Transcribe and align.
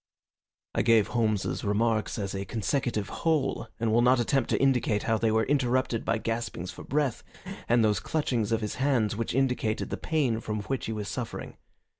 I 0.73 0.81
gave 0.81 1.09
Holmes's 1.09 1.63
remarks 1.63 2.17
as 2.17 2.33
a 2.33 2.43
consecutive 2.43 3.09
whole 3.21 3.67
and 3.79 3.91
will 3.93 4.01
not 4.01 4.19
attempt 4.19 4.49
to 4.49 4.59
indicate 4.59 5.03
how 5.03 5.19
they 5.19 5.29
were 5.29 5.43
interrupted 5.43 6.03
by 6.05 6.17
gaspings 6.17 6.71
for 6.71 6.83
breath 6.83 7.21
and 7.69 7.83
those 7.85 7.99
clutchings 7.99 8.51
of 8.51 8.61
his 8.61 8.77
hands 8.81 9.15
which 9.15 9.35
indicated 9.35 9.91
the 9.91 9.97
pain 9.97 10.39
from 10.39 10.61
which 10.63 10.87
he 10.87 10.91
was 10.91 11.07
suffering. 11.07 11.55